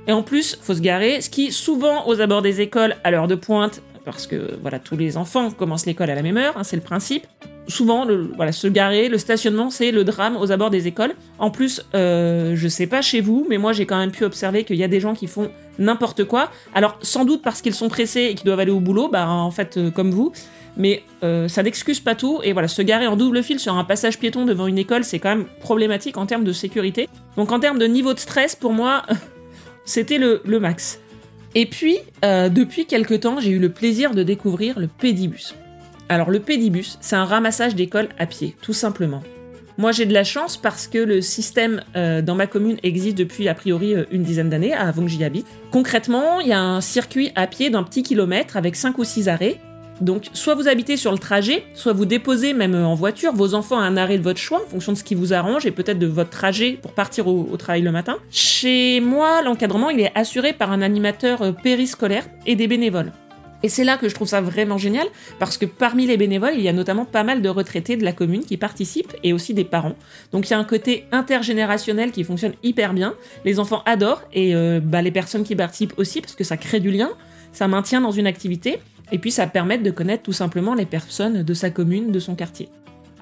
Et 0.08 0.12
en 0.12 0.22
plus, 0.22 0.58
faut 0.60 0.74
se 0.74 0.80
garer, 0.80 1.20
ce 1.20 1.30
qui, 1.30 1.52
souvent, 1.52 2.08
aux 2.08 2.20
abords 2.20 2.42
des 2.42 2.60
écoles, 2.60 2.96
à 3.04 3.12
l'heure 3.12 3.28
de 3.28 3.36
pointe, 3.36 3.82
parce 4.04 4.26
que 4.26 4.58
voilà, 4.60 4.78
tous 4.78 4.96
les 4.96 5.16
enfants 5.16 5.50
commencent 5.50 5.86
l'école 5.86 6.10
à 6.10 6.14
la 6.14 6.22
même 6.22 6.36
heure, 6.36 6.54
hein, 6.56 6.64
c'est 6.64 6.76
le 6.76 6.82
principe. 6.82 7.26
Souvent, 7.68 8.06
voilà, 8.36 8.50
se 8.50 8.66
garer, 8.66 9.08
le 9.08 9.18
stationnement, 9.18 9.70
c'est 9.70 9.92
le 9.92 10.02
drame 10.02 10.36
aux 10.36 10.50
abords 10.50 10.70
des 10.70 10.88
écoles. 10.88 11.14
En 11.38 11.50
plus, 11.50 11.82
euh, 11.94 12.54
je 12.56 12.68
sais 12.68 12.86
pas 12.88 13.02
chez 13.02 13.20
vous, 13.20 13.46
mais 13.48 13.56
moi 13.56 13.72
j'ai 13.72 13.86
quand 13.86 13.98
même 13.98 14.10
pu 14.10 14.24
observer 14.24 14.64
qu'il 14.64 14.76
y 14.76 14.84
a 14.84 14.88
des 14.88 14.98
gens 14.98 15.14
qui 15.14 15.28
font 15.28 15.50
n'importe 15.78 16.24
quoi. 16.24 16.50
Alors, 16.74 16.98
sans 17.02 17.24
doute 17.24 17.42
parce 17.42 17.62
qu'ils 17.62 17.74
sont 17.74 17.88
pressés 17.88 18.22
et 18.30 18.34
qu'ils 18.34 18.46
doivent 18.46 18.60
aller 18.60 18.72
au 18.72 18.80
boulot, 18.80 19.08
bah 19.08 19.28
en 19.28 19.50
fait, 19.50 19.76
euh, 19.76 19.90
comme 19.90 20.10
vous. 20.10 20.32
Mais 20.76 21.02
euh, 21.22 21.48
ça 21.48 21.62
n'excuse 21.62 22.00
pas 22.00 22.14
tout. 22.14 22.40
Et 22.42 22.52
voilà, 22.52 22.66
se 22.66 22.82
garer 22.82 23.06
en 23.06 23.16
double 23.16 23.42
fil 23.42 23.60
sur 23.60 23.76
un 23.76 23.84
passage 23.84 24.18
piéton 24.18 24.44
devant 24.44 24.66
une 24.66 24.78
école, 24.78 25.04
c'est 25.04 25.18
quand 25.18 25.28
même 25.28 25.46
problématique 25.60 26.16
en 26.16 26.26
termes 26.26 26.44
de 26.44 26.52
sécurité. 26.52 27.08
Donc, 27.36 27.52
en 27.52 27.60
termes 27.60 27.78
de 27.78 27.86
niveau 27.86 28.14
de 28.14 28.18
stress, 28.18 28.56
pour 28.56 28.72
moi, 28.72 29.02
c'était 29.84 30.18
le, 30.18 30.40
le 30.44 30.60
max. 30.60 31.00
Et 31.54 31.66
puis, 31.66 31.98
euh, 32.24 32.48
depuis 32.48 32.86
quelque 32.86 33.14
temps, 33.14 33.38
j'ai 33.38 33.50
eu 33.50 33.58
le 33.58 33.68
plaisir 33.68 34.14
de 34.14 34.22
découvrir 34.22 34.78
le 34.78 34.86
pédibus. 34.86 35.54
Alors 36.08 36.30
le 36.30 36.40
pédibus, 36.40 36.98
c'est 37.00 37.16
un 37.16 37.24
ramassage 37.24 37.74
d'école 37.74 38.08
à 38.18 38.26
pied, 38.26 38.56
tout 38.62 38.72
simplement. 38.72 39.22
Moi 39.78 39.92
j'ai 39.92 40.04
de 40.04 40.12
la 40.12 40.24
chance 40.24 40.56
parce 40.56 40.86
que 40.86 40.98
le 40.98 41.22
système 41.22 41.82
euh, 41.96 42.20
dans 42.20 42.34
ma 42.34 42.46
commune 42.46 42.76
existe 42.82 43.16
depuis 43.16 43.48
a 43.48 43.54
priori 43.54 43.94
euh, 43.94 44.04
une 44.10 44.22
dizaine 44.22 44.50
d'années, 44.50 44.74
avant 44.74 45.02
que 45.02 45.08
j'y 45.08 45.24
habite. 45.24 45.46
Concrètement, 45.70 46.40
il 46.40 46.48
y 46.48 46.52
a 46.52 46.60
un 46.60 46.80
circuit 46.80 47.32
à 47.34 47.46
pied 47.46 47.70
d'un 47.70 47.82
petit 47.82 48.02
kilomètre 48.02 48.56
avec 48.56 48.76
5 48.76 48.98
ou 48.98 49.04
6 49.04 49.28
arrêts 49.28 49.58
donc, 50.02 50.28
soit 50.32 50.56
vous 50.56 50.66
habitez 50.66 50.96
sur 50.96 51.12
le 51.12 51.18
trajet, 51.18 51.64
soit 51.74 51.92
vous 51.92 52.06
déposez 52.06 52.54
même 52.54 52.74
en 52.74 52.94
voiture 52.94 53.32
vos 53.32 53.54
enfants 53.54 53.78
à 53.78 53.84
un 53.84 53.96
arrêt 53.96 54.18
de 54.18 54.22
votre 54.22 54.40
choix 54.40 54.60
en 54.60 54.68
fonction 54.68 54.92
de 54.92 54.98
ce 54.98 55.04
qui 55.04 55.14
vous 55.14 55.32
arrange 55.32 55.64
et 55.64 55.70
peut-être 55.70 55.98
de 55.98 56.08
votre 56.08 56.30
trajet 56.30 56.72
pour 56.72 56.92
partir 56.92 57.28
au, 57.28 57.56
travail 57.56 57.82
le 57.82 57.92
matin. 57.92 58.16
Chez 58.30 59.00
moi, 59.00 59.42
l'encadrement, 59.42 59.90
il 59.90 60.00
est 60.00 60.10
assuré 60.16 60.52
par 60.52 60.72
un 60.72 60.82
animateur 60.82 61.42
euh, 61.42 61.52
périscolaire 61.52 62.24
et 62.46 62.56
des 62.56 62.66
bénévoles. 62.66 63.12
Et 63.62 63.68
c'est 63.68 63.84
là 63.84 63.96
que 63.96 64.08
je 64.08 64.14
trouve 64.14 64.28
ça 64.28 64.40
vraiment 64.40 64.78
génial, 64.78 65.06
parce 65.38 65.56
que 65.56 65.66
parmi 65.66 66.06
les 66.06 66.16
bénévoles, 66.16 66.54
il 66.56 66.62
y 66.62 66.68
a 66.68 66.72
notamment 66.72 67.04
pas 67.04 67.22
mal 67.22 67.42
de 67.42 67.48
retraités 67.48 67.96
de 67.96 68.04
la 68.04 68.12
commune 68.12 68.44
qui 68.44 68.56
participent, 68.56 69.14
et 69.22 69.32
aussi 69.32 69.54
des 69.54 69.64
parents. 69.64 69.94
Donc 70.32 70.48
il 70.48 70.52
y 70.52 70.54
a 70.54 70.58
un 70.58 70.64
côté 70.64 71.06
intergénérationnel 71.12 72.12
qui 72.12 72.24
fonctionne 72.24 72.54
hyper 72.62 72.94
bien. 72.94 73.14
Les 73.44 73.58
enfants 73.58 73.82
adorent, 73.86 74.22
et 74.32 74.54
euh, 74.54 74.80
bah, 74.82 75.02
les 75.02 75.12
personnes 75.12 75.44
qui 75.44 75.56
participent 75.56 75.94
aussi, 75.96 76.20
parce 76.20 76.34
que 76.34 76.44
ça 76.44 76.56
crée 76.56 76.80
du 76.80 76.90
lien, 76.90 77.10
ça 77.52 77.68
maintient 77.68 78.00
dans 78.00 78.10
une 78.10 78.26
activité, 78.26 78.80
et 79.12 79.18
puis 79.18 79.30
ça 79.30 79.46
permet 79.46 79.78
de 79.78 79.90
connaître 79.90 80.22
tout 80.22 80.32
simplement 80.32 80.74
les 80.74 80.86
personnes 80.86 81.42
de 81.42 81.54
sa 81.54 81.70
commune, 81.70 82.10
de 82.10 82.18
son 82.18 82.34
quartier. 82.34 82.68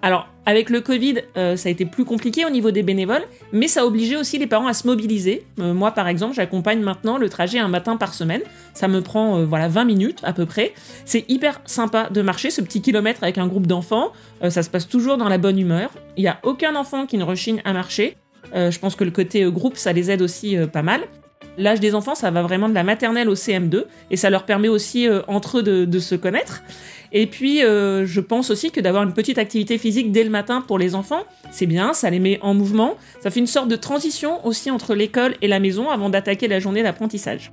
Alors, 0.02 0.29
avec 0.47 0.70
le 0.70 0.81
Covid, 0.81 1.17
euh, 1.37 1.56
ça 1.56 1.69
a 1.69 1.73
été 1.73 1.85
plus 1.85 2.05
compliqué 2.05 2.47
au 2.47 2.50
niveau 2.50 2.70
des 2.70 2.82
bénévoles, 2.82 3.25
mais 3.52 3.69
ça 3.69 3.82
a 3.82 3.85
obligé 3.85 4.17
aussi 4.17 4.38
les 4.38 4.47
parents 4.47 4.67
à 4.67 4.73
se 4.73 4.87
mobiliser. 4.87 5.44
Euh, 5.61 5.75
moi, 5.75 5.93
par 5.93 6.08
exemple, 6.08 6.35
j'accompagne 6.35 6.81
maintenant 6.81 7.19
le 7.19 7.29
trajet 7.29 7.58
un 7.58 7.69
matin 7.69 7.97
par 7.97 8.14
semaine. 8.14 8.41
Ça 8.73 8.88
me 8.88 9.02
prend 9.02 9.38
euh, 9.38 9.44
voilà 9.44 9.69
20 9.69 9.85
minutes 9.85 10.20
à 10.23 10.32
peu 10.32 10.47
près. 10.47 10.73
C'est 11.05 11.29
hyper 11.29 11.61
sympa 11.67 12.08
de 12.11 12.23
marcher 12.23 12.50
ce 12.50 12.62
petit 12.62 12.81
kilomètre 12.81 13.23
avec 13.23 13.37
un 13.38 13.47
groupe 13.47 13.67
d'enfants. 13.67 14.12
ça 14.49 14.62
se 14.62 14.70
passe 14.70 14.88
toujours 14.88 15.19
dans 15.19 15.29
la 15.29 15.38
bonne 15.38 15.58
humeur. 15.58 15.91
Il 16.17 16.23
n'y 16.23 16.29
a 16.29 16.38
aucun 16.43 16.75
enfant 16.76 17.06
qui 17.06 17.19
ne 17.19 17.25
rechigne 17.25 17.61
à 17.64 17.73
marcher. 17.73 18.17
je 18.55 18.79
pense 18.79 18.97
que 18.97 19.05
le 19.05 19.11
côté 19.11 19.44
groupe, 19.50 19.76
ça 19.76 19.93
les 19.93 20.11
aide 20.11 20.23
aussi 20.23 20.56
pas 20.73 20.82
mal. 20.82 21.02
L'âge 21.58 21.81
des 21.81 21.94
enfants, 21.94 22.14
ça 22.14 22.31
va 22.31 22.43
vraiment 22.43 22.69
de 22.69 22.75
la 22.75 22.85
maternelle 22.85 23.29
au 23.29 23.35
CM2 23.35 23.85
et 24.11 24.17
ça 24.17 24.31
leur 24.31 24.44
permet 24.44 24.69
aussi 24.69 25.08
euh, 25.08 25.20
entre 25.29 25.58
eux 25.58 25.62
de, 25.87 25.99
se 25.99 26.14
connaître. 26.14 26.62
Et 27.12 27.26
puis, 27.26 27.64
euh, 27.64 28.06
je 28.06 28.20
pense 28.20 28.50
aussi 28.50 28.70
que 28.70 28.81
d'avoir 28.81 29.02
une 29.02 29.12
petite 29.12 29.38
activité 29.38 29.76
physique 29.79 30.12
dès 30.12 30.25
le 30.25 30.31
matin 30.31 30.61
pour 30.61 30.79
les 30.79 30.94
enfants, 30.94 31.25
c'est 31.50 31.67
bien, 31.67 31.93
ça 31.93 32.08
les 32.08 32.20
met 32.20 32.38
en 32.43 32.55
mouvement, 32.55 32.97
ça 33.20 33.31
fait 33.31 33.41
une 33.41 33.47
sorte 33.47 33.69
de 33.69 33.76
transition 33.76 34.44
aussi 34.47 34.70
entre 34.70 34.94
l'école 34.94 35.35
et 35.43 35.49
la 35.49 35.61
maison 35.61 35.91
avant 35.91 36.08
d'attaquer 36.08 36.49
la 36.49 36.61
journée 36.61 36.82
d'apprentissage. 36.82 37.50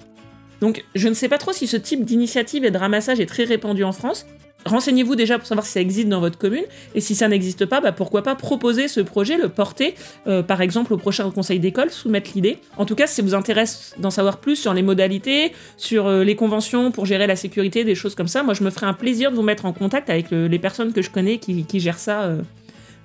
Donc, 0.61 0.83
je 0.95 1.07
ne 1.07 1.13
sais 1.13 1.29
pas 1.29 1.38
trop 1.38 1.53
si 1.53 1.67
ce 1.67 1.77
type 1.77 2.03
d'initiative 2.03 2.65
et 2.65 2.71
de 2.71 2.77
ramassage 2.77 3.19
est 3.19 3.25
très 3.25 3.44
répandu 3.44 3.83
en 3.83 3.91
France, 3.91 4.25
Renseignez-vous 4.68 5.16
déjà 5.16 5.38
pour 5.40 5.48
savoir 5.48 5.66
si 5.66 5.72
ça 5.72 5.81
existe 5.81 6.10
dans 6.10 6.19
votre 6.19 6.38
commune, 6.38 6.66
et 6.94 7.00
si 7.00 7.16
ça 7.16 7.28
n'existe 7.30 7.66
pas, 7.66 7.80
bah 7.80 7.94
pourquoi 7.94 8.22
pas 8.22 8.36
proposer 8.36 8.88
ce 8.88 9.00
projet, 9.00 9.38
le 9.38 9.48
porter, 9.48 9.96
euh, 10.28 10.44
par 10.44 10.62
exemple 10.62 10.94
au 10.94 10.98
prochain 10.98 11.30
conseil 11.31 11.59
d'école, 11.59 11.90
soumettre 11.90 12.31
l'idée. 12.36 12.59
En 12.78 12.86
tout 12.86 12.95
cas, 12.95 13.07
si 13.07 13.16
ça 13.16 13.21
vous 13.21 13.33
intéresse 13.33 13.95
d'en 13.97 14.12
savoir 14.12 14.38
plus 14.38 14.57
sur 14.57 14.74
les 14.74 14.83
modalités, 14.83 15.54
sur 15.78 16.07
euh, 16.07 16.24
les 16.24 16.36
conventions 16.36 16.92
pour 16.92 17.06
gérer 17.06 17.28
la 17.28 17.38
sécurité, 17.38 17.86
des 17.86 17.95
choses 17.95 18.14
comme 18.14 18.28
ça, 18.28 18.44
moi 18.44 18.54
je 18.54 18.64
me 18.64 18.69
ferai 18.69 18.86
un 18.86 18.94
plaisir 18.94 19.31
de 19.31 19.38
vous 19.38 19.42
mettre 19.42 19.66
en 19.66 19.71
contact 19.71 20.09
avec 20.09 20.31
les 20.31 20.59
personnes 20.59 20.92
que 20.92 21.02
je 21.02 21.09
connais 21.09 21.38
qui, 21.38 21.80
gèrent 21.80 22.00
ça 22.00 22.24
euh, 22.24 22.42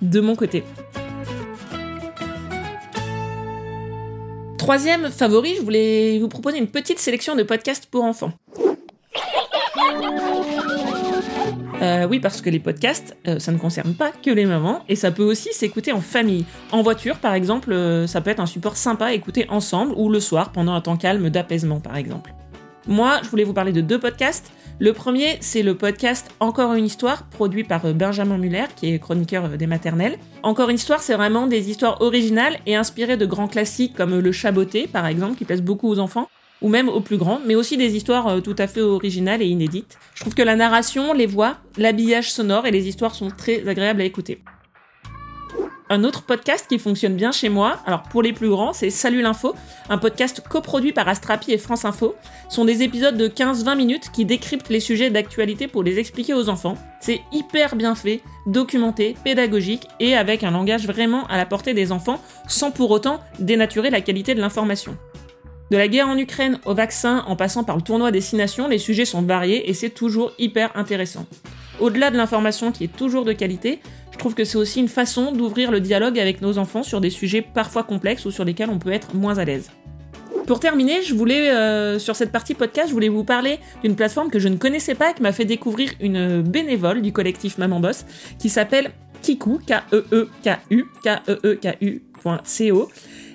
de 0.00 0.20
mon 0.20 0.34
côté. 0.34 0.64
Troisième 4.58 5.10
favori, 5.10 5.54
je 5.56 5.62
voulais 5.62 6.18
vous 6.18 6.28
proposer 6.28 6.58
une 6.58 6.68
petite 6.68 6.98
sélection 6.98 7.36
de 7.36 7.42
podcasts 7.44 7.86
pour 7.86 8.02
enfants. 8.04 8.32
Euh, 11.82 12.06
oui, 12.08 12.20
parce 12.20 12.40
que 12.40 12.48
les 12.48 12.60
podcasts, 12.60 13.16
euh, 13.26 13.40
ça 13.40 13.50
ne 13.50 13.58
concerne 13.58 13.94
pas 13.94 14.12
que 14.12 14.30
les 14.30 14.46
mamans, 14.46 14.84
et 14.88 14.94
ça 14.94 15.10
peut 15.10 15.24
aussi 15.24 15.52
s'écouter 15.52 15.90
en 15.90 16.00
famille. 16.00 16.44
En 16.70 16.82
voiture, 16.82 17.18
par 17.18 17.34
exemple, 17.34 17.72
euh, 17.72 18.06
ça 18.06 18.20
peut 18.20 18.30
être 18.30 18.40
un 18.40 18.46
support 18.46 18.76
sympa 18.76 19.06
à 19.06 19.12
écouter 19.12 19.46
ensemble, 19.48 19.92
ou 19.96 20.08
le 20.08 20.20
soir, 20.20 20.52
pendant 20.52 20.74
un 20.74 20.80
temps 20.80 20.96
calme 20.96 21.28
d'apaisement, 21.28 21.80
par 21.80 21.96
exemple. 21.96 22.32
Moi, 22.86 23.18
je 23.24 23.28
voulais 23.28 23.44
vous 23.44 23.52
parler 23.52 23.72
de 23.72 23.80
deux 23.80 23.98
podcasts. 23.98 24.52
Le 24.78 24.92
premier, 24.92 25.38
c'est 25.40 25.62
le 25.62 25.76
podcast 25.76 26.30
Encore 26.38 26.74
une 26.74 26.84
histoire, 26.84 27.24
produit 27.28 27.64
par 27.64 27.82
Benjamin 27.94 28.38
Muller, 28.38 28.64
qui 28.76 28.92
est 28.92 28.98
chroniqueur 28.98 29.48
des 29.50 29.66
maternelles. 29.66 30.18
Encore 30.42 30.68
une 30.68 30.76
histoire, 30.76 31.00
c'est 31.00 31.14
vraiment 31.14 31.46
des 31.46 31.70
histoires 31.70 32.00
originales 32.00 32.58
et 32.66 32.76
inspirées 32.76 33.16
de 33.16 33.26
grands 33.26 33.48
classiques 33.48 33.94
comme 33.94 34.18
Le 34.18 34.32
Chaboté, 34.32 34.86
par 34.86 35.06
exemple, 35.06 35.36
qui 35.36 35.44
plaisent 35.44 35.62
beaucoup 35.62 35.88
aux 35.88 35.98
enfants 35.98 36.28
ou 36.62 36.68
même 36.68 36.88
aux 36.88 37.00
plus 37.00 37.18
grands, 37.18 37.40
mais 37.44 37.54
aussi 37.54 37.76
des 37.76 37.96
histoires 37.96 38.28
euh, 38.28 38.40
tout 38.40 38.56
à 38.58 38.66
fait 38.66 38.80
originales 38.80 39.42
et 39.42 39.46
inédites. 39.46 39.98
Je 40.14 40.20
trouve 40.20 40.34
que 40.34 40.42
la 40.42 40.56
narration, 40.56 41.12
les 41.12 41.26
voix, 41.26 41.56
l'habillage 41.76 42.30
sonore 42.30 42.66
et 42.66 42.70
les 42.70 42.88
histoires 42.88 43.14
sont 43.14 43.28
très 43.30 43.68
agréables 43.68 44.00
à 44.00 44.04
écouter. 44.04 44.40
un 45.90 46.04
autre 46.04 46.22
podcast 46.22 46.66
qui 46.70 46.78
fonctionne 46.78 47.16
bien 47.16 47.32
chez 47.32 47.50
moi. 47.50 47.78
Alors 47.84 48.04
pour 48.04 48.22
les 48.22 48.32
plus 48.32 48.48
grands, 48.48 48.72
c'est 48.72 48.88
Salut 48.88 49.20
l'info, 49.20 49.54
un 49.90 49.98
podcast 49.98 50.42
coproduit 50.48 50.92
par 50.92 51.06
Astrapi 51.06 51.52
et 51.52 51.58
France 51.58 51.84
Info. 51.84 52.14
Ce 52.48 52.56
sont 52.56 52.64
des 52.64 52.82
épisodes 52.82 53.16
de 53.16 53.28
15-20 53.28 53.76
minutes 53.76 54.10
qui 54.10 54.24
décryptent 54.24 54.70
les 54.70 54.80
sujets 54.80 55.10
d'actualité 55.10 55.66
pour 55.66 55.82
les 55.82 55.98
expliquer 55.98 56.32
aux 56.32 56.48
enfants. 56.48 56.78
C'est 57.00 57.20
hyper 57.30 57.76
bien 57.76 57.94
fait, 57.94 58.22
documenté, 58.46 59.16
pédagogique 59.22 59.86
et 60.00 60.16
avec 60.16 60.44
un 60.44 60.52
langage 60.52 60.86
vraiment 60.86 61.26
à 61.26 61.36
la 61.36 61.44
portée 61.44 61.74
des 61.74 61.92
enfants 61.92 62.22
sans 62.48 62.70
pour 62.70 62.90
autant 62.90 63.20
dénaturer 63.38 63.90
la 63.90 64.00
qualité 64.00 64.34
de 64.34 64.40
l'information. 64.40 64.96
De 65.72 65.78
la 65.78 65.88
guerre 65.88 66.06
en 66.06 66.18
Ukraine 66.18 66.58
au 66.66 66.74
vaccin 66.74 67.24
en 67.26 67.34
passant 67.34 67.64
par 67.64 67.76
le 67.76 67.80
tournoi 67.80 68.10
Destination, 68.10 68.68
les 68.68 68.76
sujets 68.76 69.06
sont 69.06 69.22
variés 69.22 69.70
et 69.70 69.72
c'est 69.72 69.88
toujours 69.88 70.32
hyper 70.38 70.70
intéressant. 70.76 71.24
Au-delà 71.80 72.10
de 72.10 72.18
l'information 72.18 72.72
qui 72.72 72.84
est 72.84 72.94
toujours 72.94 73.24
de 73.24 73.32
qualité, 73.32 73.80
je 74.10 74.18
trouve 74.18 74.34
que 74.34 74.44
c'est 74.44 74.58
aussi 74.58 74.80
une 74.80 74.88
façon 74.88 75.32
d'ouvrir 75.32 75.70
le 75.70 75.80
dialogue 75.80 76.18
avec 76.18 76.42
nos 76.42 76.58
enfants 76.58 76.82
sur 76.82 77.00
des 77.00 77.08
sujets 77.08 77.40
parfois 77.40 77.84
complexes 77.84 78.26
ou 78.26 78.30
sur 78.30 78.44
lesquels 78.44 78.68
on 78.68 78.78
peut 78.78 78.92
être 78.92 79.14
moins 79.14 79.38
à 79.38 79.46
l'aise. 79.46 79.70
Pour 80.46 80.60
terminer, 80.60 81.00
je 81.00 81.14
voulais, 81.14 81.50
euh, 81.50 81.98
sur 81.98 82.16
cette 82.16 82.32
partie 82.32 82.52
podcast, 82.52 82.88
je 82.88 82.92
voulais 82.92 83.08
vous 83.08 83.24
parler 83.24 83.58
d'une 83.82 83.96
plateforme 83.96 84.28
que 84.28 84.40
je 84.40 84.48
ne 84.48 84.56
connaissais 84.56 84.94
pas 84.94 85.12
et 85.12 85.14
qui 85.14 85.22
m'a 85.22 85.32
fait 85.32 85.46
découvrir 85.46 85.92
une 86.02 86.42
bénévole 86.42 87.00
du 87.00 87.14
collectif 87.14 87.56
Maman 87.56 87.80
Boss 87.80 88.04
qui 88.38 88.50
s'appelle 88.50 88.90
Kiku, 89.22 89.58
K-E-E-K-U, 89.66 90.84
K-E-E-K-U.co 91.02 92.90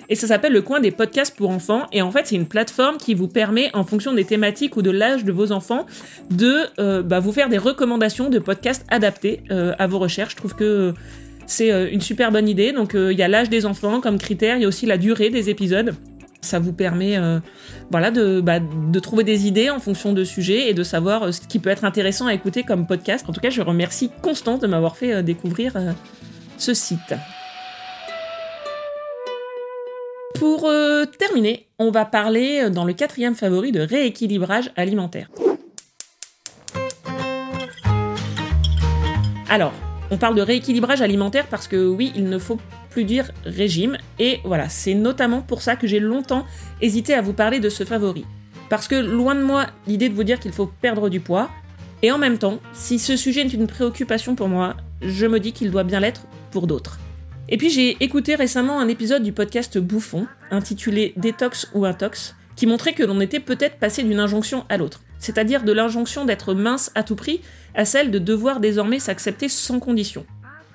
et 0.08 0.14
ça 0.14 0.26
s'appelle 0.26 0.52
le 0.52 0.62
coin 0.62 0.80
des 0.80 0.90
podcasts 0.90 1.36
pour 1.36 1.50
enfants. 1.50 1.86
Et 1.92 2.02
en 2.02 2.10
fait, 2.10 2.26
c'est 2.26 2.36
une 2.36 2.46
plateforme 2.46 2.96
qui 2.96 3.14
vous 3.14 3.28
permet, 3.28 3.70
en 3.74 3.84
fonction 3.84 4.12
des 4.12 4.24
thématiques 4.24 4.76
ou 4.76 4.82
de 4.82 4.90
l'âge 4.90 5.24
de 5.24 5.32
vos 5.32 5.52
enfants, 5.52 5.86
de 6.30 6.64
euh, 6.78 7.02
bah, 7.02 7.20
vous 7.20 7.32
faire 7.32 7.48
des 7.48 7.58
recommandations 7.58 8.30
de 8.30 8.38
podcasts 8.38 8.84
adaptés 8.88 9.42
euh, 9.50 9.74
à 9.78 9.86
vos 9.86 9.98
recherches. 9.98 10.32
Je 10.32 10.36
trouve 10.36 10.54
que 10.54 10.94
c'est 11.46 11.72
euh, 11.72 11.88
une 11.90 12.00
super 12.00 12.32
bonne 12.32 12.48
idée. 12.48 12.72
Donc, 12.72 12.94
il 12.94 13.18
y 13.18 13.22
a 13.22 13.28
l'âge 13.28 13.50
des 13.50 13.66
enfants 13.66 14.00
comme 14.00 14.18
critère, 14.18 14.56
il 14.56 14.62
y 14.62 14.64
a 14.64 14.68
aussi 14.68 14.86
la 14.86 14.96
durée 14.96 15.30
des 15.30 15.50
épisodes. 15.50 15.94
Ça 16.40 16.60
vous 16.60 16.72
permet 16.72 17.18
voilà, 17.90 18.12
bah, 18.12 18.60
de 18.60 19.00
trouver 19.00 19.24
des 19.24 19.48
idées 19.48 19.70
en 19.70 19.80
fonction 19.80 20.12
de 20.12 20.22
sujets 20.22 20.70
et 20.70 20.74
de 20.74 20.84
savoir 20.84 21.34
ce 21.34 21.40
qui 21.40 21.58
peut 21.58 21.68
être 21.68 21.84
intéressant 21.84 22.28
à 22.28 22.32
écouter 22.32 22.62
comme 22.62 22.86
podcast. 22.86 23.26
En 23.28 23.32
tout 23.32 23.40
cas, 23.40 23.50
je 23.50 23.60
remercie 23.60 24.08
Constance 24.22 24.60
de 24.60 24.68
m'avoir 24.68 24.96
fait 24.96 25.24
découvrir 25.24 25.74
ce 26.56 26.74
site. 26.74 27.14
Pour 30.38 30.66
euh, 30.66 31.04
terminer, 31.04 31.66
on 31.80 31.90
va 31.90 32.04
parler 32.04 32.60
euh, 32.62 32.70
dans 32.70 32.84
le 32.84 32.92
quatrième 32.92 33.34
favori 33.34 33.72
de 33.72 33.80
rééquilibrage 33.80 34.70
alimentaire. 34.76 35.28
Alors, 39.48 39.72
on 40.12 40.16
parle 40.16 40.36
de 40.36 40.42
rééquilibrage 40.42 41.02
alimentaire 41.02 41.48
parce 41.48 41.66
que 41.66 41.88
oui, 41.88 42.12
il 42.14 42.28
ne 42.28 42.38
faut 42.38 42.58
plus 42.90 43.02
dire 43.02 43.32
régime. 43.44 43.98
Et 44.20 44.38
voilà, 44.44 44.68
c'est 44.68 44.94
notamment 44.94 45.42
pour 45.42 45.60
ça 45.60 45.74
que 45.74 45.88
j'ai 45.88 45.98
longtemps 45.98 46.46
hésité 46.80 47.14
à 47.14 47.20
vous 47.20 47.32
parler 47.32 47.58
de 47.58 47.68
ce 47.68 47.82
favori. 47.82 48.24
Parce 48.70 48.86
que 48.86 48.94
loin 48.94 49.34
de 49.34 49.42
moi 49.42 49.66
l'idée 49.88 50.08
de 50.08 50.14
vous 50.14 50.24
dire 50.24 50.38
qu'il 50.38 50.52
faut 50.52 50.66
perdre 50.66 51.08
du 51.08 51.18
poids. 51.18 51.50
Et 52.02 52.12
en 52.12 52.18
même 52.18 52.38
temps, 52.38 52.60
si 52.74 53.00
ce 53.00 53.16
sujet 53.16 53.40
est 53.40 53.52
une 53.52 53.66
préoccupation 53.66 54.36
pour 54.36 54.46
moi, 54.46 54.76
je 55.02 55.26
me 55.26 55.40
dis 55.40 55.52
qu'il 55.52 55.72
doit 55.72 55.82
bien 55.82 55.98
l'être 55.98 56.22
pour 56.52 56.68
d'autres. 56.68 57.00
Et 57.50 57.56
puis 57.56 57.70
j'ai 57.70 57.96
écouté 58.00 58.34
récemment 58.34 58.78
un 58.78 58.88
épisode 58.88 59.22
du 59.22 59.32
podcast 59.32 59.78
Bouffon, 59.78 60.26
intitulé 60.50 61.14
Détox 61.16 61.70
ou 61.72 61.86
Intox, 61.86 62.36
qui 62.56 62.66
montrait 62.66 62.92
que 62.92 63.02
l'on 63.02 63.20
était 63.20 63.40
peut-être 63.40 63.78
passé 63.78 64.02
d'une 64.02 64.20
injonction 64.20 64.66
à 64.68 64.76
l'autre, 64.76 65.00
c'est-à-dire 65.18 65.64
de 65.64 65.72
l'injonction 65.72 66.26
d'être 66.26 66.52
mince 66.52 66.90
à 66.94 67.02
tout 67.02 67.16
prix 67.16 67.40
à 67.74 67.86
celle 67.86 68.10
de 68.10 68.18
devoir 68.18 68.60
désormais 68.60 68.98
s'accepter 68.98 69.48
sans 69.48 69.80
condition. 69.80 70.26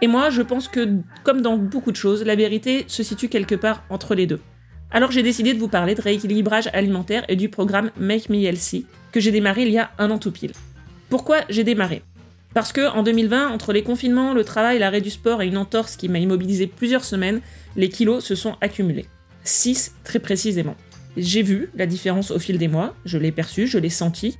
Et 0.01 0.07
moi, 0.07 0.31
je 0.31 0.41
pense 0.41 0.67
que, 0.67 0.97
comme 1.23 1.41
dans 1.41 1.57
beaucoup 1.57 1.91
de 1.91 1.95
choses, 1.95 2.25
la 2.25 2.35
vérité 2.35 2.85
se 2.87 3.03
situe 3.03 3.29
quelque 3.29 3.55
part 3.55 3.83
entre 3.89 4.15
les 4.15 4.25
deux. 4.25 4.39
Alors 4.89 5.11
j'ai 5.11 5.23
décidé 5.23 5.53
de 5.53 5.59
vous 5.59 5.67
parler 5.67 5.93
de 5.93 6.01
rééquilibrage 6.01 6.69
alimentaire 6.73 7.23
et 7.27 7.35
du 7.35 7.49
programme 7.49 7.91
Make 7.97 8.29
Me 8.29 8.37
Healthy, 8.37 8.87
que 9.11 9.19
j'ai 9.19 9.31
démarré 9.31 9.63
il 9.63 9.69
y 9.69 9.77
a 9.77 9.91
un 9.99 10.09
an 10.09 10.17
tout 10.17 10.31
pile. 10.31 10.53
Pourquoi 11.09 11.37
j'ai 11.49 11.63
démarré? 11.63 12.01
Parce 12.53 12.72
que 12.72 12.89
en 12.91 13.03
2020, 13.03 13.50
entre 13.50 13.74
les 13.74 13.83
confinements, 13.83 14.33
le 14.33 14.43
travail, 14.43 14.79
l'arrêt 14.79 15.01
du 15.01 15.10
sport 15.10 15.41
et 15.41 15.48
une 15.48 15.57
entorse 15.57 15.95
qui 15.95 16.10
m'a 16.10 16.19
immobilisé 16.19 16.67
plusieurs 16.67 17.03
semaines, 17.03 17.41
les 17.75 17.89
kilos 17.89 18.24
se 18.24 18.36
sont 18.36 18.55
accumulés. 18.62 19.05
6 19.43 19.95
très 20.03 20.19
précisément. 20.19 20.75
J'ai 21.17 21.41
vu 21.41 21.69
la 21.75 21.86
différence 21.86 22.31
au 22.31 22.39
fil 22.39 22.57
des 22.57 22.67
mois, 22.67 22.95
je 23.05 23.17
l'ai 23.17 23.31
perçu, 23.31 23.67
je 23.67 23.77
l'ai 23.77 23.89
senti. 23.89 24.38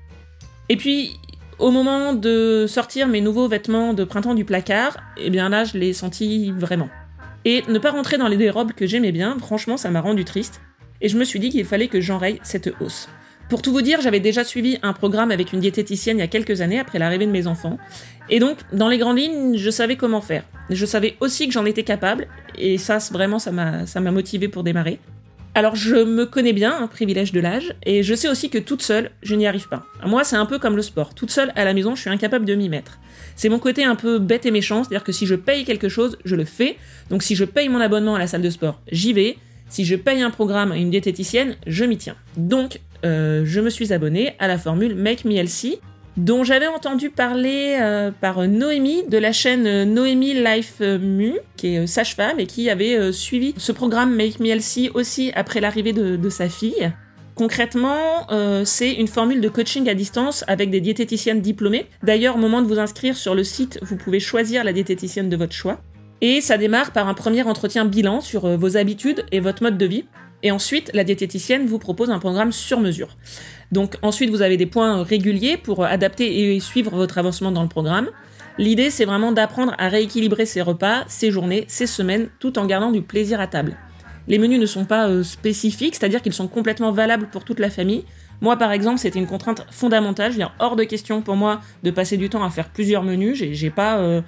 Et 0.70 0.78
puis, 0.78 1.12
au 1.60 1.72
moment 1.72 2.14
de 2.14 2.66
sortir 2.68 3.08
mes 3.08 3.22
nouveaux 3.22 3.48
vêtements 3.48 3.94
de 3.94 4.04
printemps 4.04 4.34
du 4.34 4.46
placard, 4.46 4.98
eh 5.18 5.30
bien 5.30 5.50
là, 5.50 5.64
je 5.64 5.78
l'ai 5.78 5.94
senti 5.94 6.52
vraiment. 6.52 6.90
Et 7.46 7.64
ne 7.68 7.78
pas 7.80 7.92
rentrer 7.92 8.18
dans 8.18 8.28
les 8.28 8.50
robes 8.50 8.74
que 8.74 8.88
j'aimais 8.88 9.12
bien, 9.12 9.38
franchement, 9.38 9.78
ça 9.78 9.92
m'a 9.92 10.02
rendu 10.02 10.24
triste. 10.24 10.62
Et 11.02 11.10
je 11.10 11.18
me 11.18 11.26
suis 11.26 11.40
dit 11.40 11.50
qu'il 11.50 11.66
fallait 11.66 11.90
que 11.90 12.00
j'enraye 12.00 12.40
cette 12.44 12.74
hausse. 12.80 13.10
Pour 13.50 13.62
tout 13.62 13.72
vous 13.72 13.82
dire, 13.82 14.02
j'avais 14.02 14.20
déjà 14.20 14.44
suivi 14.44 14.80
un 14.84 14.94
programme 14.94 15.32
avec 15.32 15.54
une 15.54 15.60
diététicienne 15.60 16.18
il 16.18 16.22
y 16.22 16.24
a 16.24 16.28
quelques 16.28 16.62
années 16.62 16.80
après 16.80 16.98
l'arrivée 16.98 17.26
de 17.26 17.32
mes 17.32 17.48
enfants. 17.48 17.78
Et 18.30 18.40
donc, 18.40 18.58
dans 18.72 18.88
les 18.88 18.98
grandes 18.98 19.18
lignes, 19.18 19.58
je 19.58 19.70
savais 19.70 19.96
comment 19.96 20.22
faire. 20.22 20.44
Je 20.70 20.86
savais 20.86 21.18
aussi 21.20 21.48
que 21.48 21.54
j'en 21.54 21.66
étais 21.66 21.84
capable. 21.84 22.28
Et 22.58 22.78
ça, 22.78 23.00
vraiment, 23.12 23.40
ça 23.40 23.52
m'a, 23.52 24.12
motivé 24.12 24.48
pour 24.48 24.64
démarrer. 24.64 25.00
Alors, 25.56 25.76
je 25.76 25.98
me 25.98 26.26
connais 26.26 26.54
bien, 26.54 26.76
un 26.82 26.88
privilège 26.88 27.32
de 27.32 27.40
l'âge, 27.40 27.76
et 27.86 28.02
je 28.02 28.16
sais 28.16 28.28
aussi 28.28 28.50
que 28.50 28.58
toute 28.58 28.82
seule, 28.82 29.12
je 29.22 29.36
n'y 29.36 29.46
arrive 29.46 29.68
pas. 29.68 29.86
Moi, 30.04 30.24
c'est 30.24 30.36
un 30.36 30.48
peu 30.48 30.58
comme 30.58 30.76
le 30.76 30.82
sport. 30.82 31.14
Toute 31.14 31.30
seule, 31.30 31.52
à 31.56 31.64
la 31.64 31.76
maison, 31.76 31.94
je 31.94 32.02
suis 32.02 32.10
incapable 32.10 32.46
de 32.46 32.56
m'y 32.56 32.70
mettre. 32.70 32.98
C'est 33.36 33.50
mon 33.50 33.60
côté 33.60 33.84
un 33.84 33.96
peu 33.96 34.18
bête 34.18 34.48
et 34.48 34.52
méchant, 34.52 34.84
c'est-à-dire 34.84 35.04
que 35.04 35.12
si 35.12 35.28
je 35.28 35.36
paye 35.36 35.64
quelque 35.64 35.90
chose, 35.90 36.18
je 36.26 36.36
le 36.36 36.46
fais. 36.46 36.76
Donc, 37.12 37.22
si 37.22 37.36
je 37.36 37.46
paye 37.46 37.70
mon 37.70 37.82
abonnement 37.82 38.16
à 38.16 38.20
la 38.20 38.26
salle 38.26 38.42
de 38.42 38.50
sport, 38.50 38.82
j'y 38.92 39.14
vais. 39.14 39.38
Si 39.70 39.86
je 39.86 39.96
paye 39.96 40.24
un 40.24 40.32
programme 40.32 40.72
à 40.72 40.78
une 40.78 40.90
diététicienne, 40.90 41.56
je 41.68 41.86
m'y 41.86 41.98
tiens. 41.98 42.16
Donc, 42.36 42.80
euh, 43.04 43.44
je 43.46 43.60
me 43.60 43.70
suis 43.70 43.94
abonnée 43.94 44.34
à 44.40 44.48
la 44.48 44.58
formule 44.58 44.96
Make 44.96 45.26
Me 45.26 45.34
Healthy, 45.34 45.80
dont 46.16 46.44
j'avais 46.44 46.68
entendu 46.68 47.10
parler 47.10 47.78
euh, 47.82 48.12
par 48.12 48.48
Noémie 48.48 49.04
de 49.08 49.18
la 49.18 49.32
chaîne 49.32 49.84
Noémie 49.94 50.34
Life 50.34 50.80
Mu, 50.80 51.34
qui 51.58 51.76
est 51.76 51.80
euh, 51.80 51.88
sage-femme 51.88 52.40
et 52.40 52.46
qui 52.46 52.70
avait 52.70 53.12
suivi 53.12 53.54
ce 53.58 53.72
programme 53.72 54.16
Make 54.16 54.40
Me 54.40 54.48
Healthy 54.48 54.90
aussi 54.94 55.32
après 55.36 55.60
l'arrivée 55.60 55.94
de, 55.94 56.30
sa 56.30 56.50
fille. 56.50 56.92
Concrètement, 57.36 58.28
c'est 58.64 58.94
une 58.94 59.08
formule 59.08 59.42
de 59.42 59.50
coaching 59.50 59.90
à 59.90 59.96
distance 59.96 60.44
avec 60.48 60.70
des 60.70 60.82
diététiciennes 60.82 61.42
diplômées. 61.42 61.88
D'ailleurs, 62.04 62.36
au 62.36 62.40
moment 62.40 62.62
de 62.62 62.68
vous 62.68 62.78
inscrire 62.78 63.18
sur 63.18 63.34
le 63.34 63.44
site, 63.44 63.80
vous 63.82 63.96
pouvez 63.96 64.20
choisir 64.20 64.64
la 64.64 64.72
diététicienne 64.72 65.30
de 65.30 65.36
votre 65.36 65.54
choix. 65.54 65.82
Et 66.22 66.42
ça 66.42 66.60
démarre 66.60 66.92
par 66.92 67.08
un 67.08 67.16
premier 67.16 67.42
entretien 67.42 67.86
bilan 67.86 68.22
sur 68.22 68.48
vos 68.56 68.78
habitudes 68.78 69.26
et 69.32 69.40
votre 69.40 69.64
mode 69.64 69.80
de 69.80 69.86
vie. 69.86 70.06
Et 70.44 70.52
ensuite, 70.52 70.92
la 70.94 71.04
diététicienne 71.04 71.66
vous 71.66 71.80
propose 71.80 72.10
un 72.10 72.20
programme 72.20 72.52
sur 72.52 72.80
mesure. 72.80 73.18
Donc 73.72 73.96
ensuite, 74.02 74.30
vous 74.30 74.42
avez 74.42 74.58
des 74.58 74.66
points 74.66 75.04
réguliers 75.04 75.58
pour 75.58 75.84
adapter 75.86 76.56
et 76.56 76.60
suivre 76.60 76.96
votre 76.96 77.18
avancement 77.18 77.52
dans 77.52 77.64
le 77.64 77.70
programme. 77.70 78.10
L'idée, 78.60 78.92
c'est 78.92 79.06
vraiment 79.06 79.32
d'apprendre 79.32 79.74
à 79.80 79.88
rééquilibrer 79.88 80.46
ses 80.46 80.62
repas, 80.62 81.06
ses 81.08 81.32
journées, 81.32 81.66
ses 81.68 81.88
semaines, 81.88 82.28
tout 82.40 82.60
en 82.60 82.68
gardant 82.68 82.92
du 82.92 83.02
plaisir 83.02 83.40
à 83.40 83.48
table. 83.48 83.76
Les 84.28 84.38
menus 84.38 84.60
ne 84.60 84.66
sont 84.66 84.86
pas 84.86 85.10
euh, 85.10 85.24
spécifiques, 85.24 85.96
c'est-à-dire 85.96 86.22
qu'ils 86.22 86.34
sont 86.34 86.48
complètement 86.48 86.92
valables 86.92 87.28
pour 87.30 87.44
toute 87.44 87.60
la 87.60 87.70
famille. 87.70 88.06
Moi, 88.42 88.56
par 88.58 88.72
exemple, 88.72 89.00
c'était 89.00 89.20
une 89.20 89.28
contrainte 89.28 89.66
fondamentale. 89.72 90.32
Je 90.32 90.38
veux 90.38 90.44
dire, 90.44 90.54
hors 90.60 90.76
de 90.76 90.84
question 90.84 91.22
pour 91.22 91.36
moi 91.36 91.62
de 91.84 91.92
passer 91.92 92.18
du 92.18 92.30
temps 92.30 92.44
à 92.44 92.50
faire 92.50 92.70
plusieurs 92.70 93.04
menus. 93.04 93.44
J'ai 93.52 93.70
pas 93.70 93.98
euh, 93.98 94.22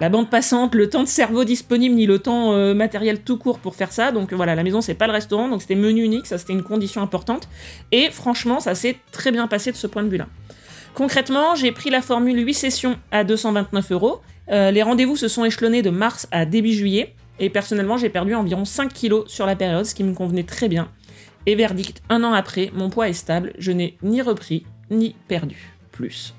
la 0.00 0.08
bande 0.08 0.28
passante, 0.28 0.74
le 0.74 0.90
temps 0.90 1.02
de 1.02 1.08
cerveau 1.08 1.44
disponible, 1.44 1.94
ni 1.94 2.06
le 2.06 2.18
temps 2.18 2.52
euh, 2.52 2.74
matériel 2.74 3.20
tout 3.20 3.38
court 3.38 3.58
pour 3.58 3.74
faire 3.74 3.92
ça. 3.92 4.12
Donc 4.12 4.32
voilà, 4.32 4.54
la 4.54 4.62
maison 4.62 4.80
c'est 4.80 4.94
pas 4.94 5.06
le 5.06 5.12
restaurant, 5.12 5.48
donc 5.48 5.62
c'était 5.62 5.74
menu 5.74 6.02
unique, 6.02 6.26
ça 6.26 6.38
c'était 6.38 6.52
une 6.52 6.62
condition 6.62 7.00
importante. 7.02 7.48
Et 7.92 8.10
franchement, 8.10 8.60
ça 8.60 8.74
s'est 8.74 8.96
très 9.12 9.30
bien 9.30 9.46
passé 9.46 9.70
de 9.70 9.76
ce 9.76 9.86
point 9.86 10.02
de 10.02 10.08
vue-là. 10.08 10.26
Concrètement, 10.94 11.54
j'ai 11.54 11.72
pris 11.72 11.90
la 11.90 12.02
formule 12.02 12.38
8 12.44 12.54
sessions 12.54 12.96
à 13.10 13.24
229 13.24 13.92
euros. 13.92 14.20
Euh, 14.50 14.70
les 14.70 14.82
rendez-vous 14.82 15.16
se 15.16 15.28
sont 15.28 15.44
échelonnés 15.44 15.82
de 15.82 15.90
mars 15.90 16.28
à 16.30 16.46
début 16.46 16.72
juillet. 16.72 17.14
Et 17.40 17.50
personnellement, 17.50 17.96
j'ai 17.96 18.10
perdu 18.10 18.34
environ 18.34 18.64
5 18.64 18.92
kilos 18.92 19.24
sur 19.26 19.44
la 19.44 19.56
période, 19.56 19.84
ce 19.84 19.94
qui 19.94 20.04
me 20.04 20.14
convenait 20.14 20.44
très 20.44 20.68
bien. 20.68 20.88
Et 21.46 21.56
verdict, 21.56 22.02
un 22.08 22.22
an 22.22 22.32
après, 22.32 22.70
mon 22.74 22.90
poids 22.90 23.08
est 23.08 23.12
stable, 23.12 23.52
je 23.58 23.72
n'ai 23.72 23.98
ni 24.02 24.22
repris, 24.22 24.64
ni 24.90 25.16
perdu 25.28 25.74
plus. 25.90 26.34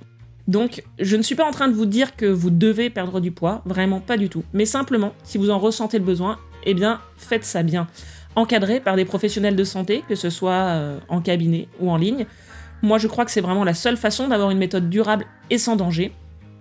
Donc, 0.47 0.83
je 0.99 1.15
ne 1.15 1.23
suis 1.23 1.35
pas 1.35 1.45
en 1.45 1.51
train 1.51 1.67
de 1.67 1.73
vous 1.73 1.85
dire 1.85 2.15
que 2.15 2.25
vous 2.25 2.51
devez 2.51 2.89
perdre 2.89 3.19
du 3.19 3.31
poids, 3.31 3.61
vraiment 3.65 3.99
pas 3.99 4.17
du 4.17 4.29
tout. 4.29 4.43
Mais 4.53 4.65
simplement, 4.65 5.13
si 5.23 5.37
vous 5.37 5.49
en 5.49 5.57
ressentez 5.57 5.97
le 5.97 6.05
besoin, 6.05 6.37
eh 6.65 6.73
bien, 6.73 7.01
faites 7.17 7.45
ça 7.45 7.63
bien. 7.63 7.87
Encadré 8.35 8.79
par 8.79 8.95
des 8.95 9.05
professionnels 9.05 9.55
de 9.55 9.63
santé, 9.63 10.03
que 10.07 10.15
ce 10.15 10.29
soit 10.29 10.51
euh, 10.51 10.99
en 11.09 11.21
cabinet 11.21 11.67
ou 11.79 11.89
en 11.89 11.97
ligne. 11.97 12.25
Moi, 12.83 12.97
je 12.97 13.07
crois 13.07 13.25
que 13.25 13.31
c'est 13.31 13.41
vraiment 13.41 13.63
la 13.63 13.73
seule 13.73 13.97
façon 13.97 14.27
d'avoir 14.27 14.51
une 14.51 14.57
méthode 14.57 14.89
durable 14.89 15.25
et 15.49 15.57
sans 15.57 15.75
danger. 15.75 16.11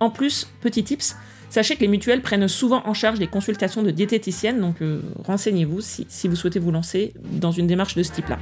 En 0.00 0.10
plus, 0.10 0.46
petit 0.62 0.82
tips, 0.82 1.16
sachez 1.50 1.76
que 1.76 1.80
les 1.80 1.88
mutuelles 1.88 2.22
prennent 2.22 2.48
souvent 2.48 2.82
en 2.86 2.94
charge 2.94 3.18
des 3.18 3.26
consultations 3.26 3.82
de 3.82 3.90
diététiciennes, 3.90 4.60
donc 4.60 4.80
euh, 4.80 5.02
renseignez-vous 5.24 5.80
si 5.80 6.28
vous 6.28 6.36
souhaitez 6.36 6.58
vous 6.58 6.70
lancer 6.70 7.12
dans 7.32 7.52
une 7.52 7.66
démarche 7.66 7.96
de 7.96 8.02
ce 8.02 8.12
type-là. 8.12 8.38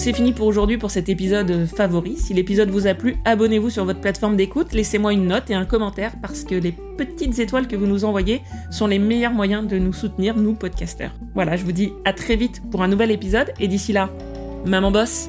C'est 0.00 0.14
fini 0.14 0.32
pour 0.32 0.46
aujourd'hui 0.46 0.78
pour 0.78 0.90
cet 0.90 1.10
épisode 1.10 1.66
favori. 1.66 2.16
Si 2.16 2.32
l'épisode 2.32 2.70
vous 2.70 2.86
a 2.86 2.94
plu, 2.94 3.16
abonnez-vous 3.26 3.68
sur 3.68 3.84
votre 3.84 4.00
plateforme 4.00 4.34
d'écoute, 4.34 4.72
laissez-moi 4.72 5.12
une 5.12 5.26
note 5.26 5.50
et 5.50 5.54
un 5.54 5.66
commentaire 5.66 6.14
parce 6.22 6.42
que 6.42 6.54
les 6.54 6.72
petites 6.72 7.38
étoiles 7.38 7.68
que 7.68 7.76
vous 7.76 7.86
nous 7.86 8.06
envoyez 8.06 8.40
sont 8.70 8.86
les 8.86 8.98
meilleurs 8.98 9.34
moyens 9.34 9.66
de 9.66 9.78
nous 9.78 9.92
soutenir, 9.92 10.38
nous 10.38 10.54
podcasters. 10.54 11.12
Voilà, 11.34 11.58
je 11.58 11.64
vous 11.66 11.72
dis 11.72 11.92
à 12.06 12.14
très 12.14 12.36
vite 12.36 12.62
pour 12.70 12.82
un 12.82 12.88
nouvel 12.88 13.10
épisode 13.10 13.52
et 13.60 13.68
d'ici 13.68 13.92
là, 13.92 14.08
maman 14.64 14.90
bosse 14.90 15.28